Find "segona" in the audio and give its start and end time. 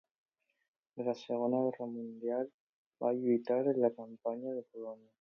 1.19-1.59